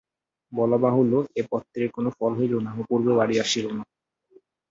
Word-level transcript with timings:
বলা 0.53 0.77
বাহুল্য 0.77 1.13
এ 1.35 1.43
পত্রের 1.51 1.89
কোনো 1.91 2.09
ফল 2.17 2.31
হইল 2.39 2.53
না, 2.65 2.71
অপূর্ব 2.81 3.07
বাড়ি 3.19 3.35
আসিল 3.39 3.65
না। 3.77 3.83